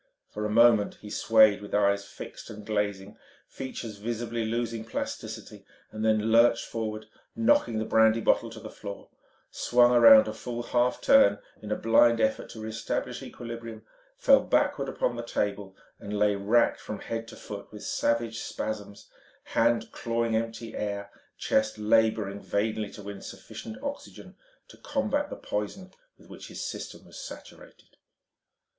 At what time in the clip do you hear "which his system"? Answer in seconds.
26.27-27.05